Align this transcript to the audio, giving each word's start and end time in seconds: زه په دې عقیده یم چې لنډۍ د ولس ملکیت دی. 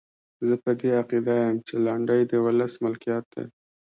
زه 0.47 0.55
په 0.63 0.71
دې 0.79 0.89
عقیده 0.99 1.33
یم 1.43 1.57
چې 1.67 1.75
لنډۍ 1.85 2.21
د 2.27 2.33
ولس 2.45 2.73
ملکیت 2.83 3.25
دی. 3.33 3.45